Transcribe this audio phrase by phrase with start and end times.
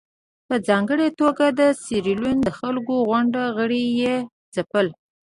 [0.47, 4.15] په ځانګړې توګه د سیریلیون د خلکو ګوند غړي یې
[4.55, 4.87] ځپل.